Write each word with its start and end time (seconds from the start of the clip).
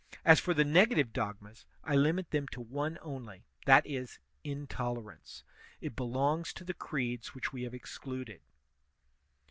As 0.25 0.39
for 0.39 0.55
the 0.55 0.65
negative 0.65 1.13
dogmas, 1.13 1.67
I 1.83 1.93
limit 1.95 2.31
them 2.31 2.47
to 2.53 2.59
one 2.61 2.97
only, 3.03 3.45
that 3.67 3.85
is, 3.85 4.17
intolerance; 4.43 5.43
it 5.79 5.95
belongs 5.95 6.53
to 6.53 6.63
the 6.63 6.73
creeds 6.73 7.35
which 7.35 7.53
we 7.53 7.61
have 7.65 7.75
excluded. 7.75 8.41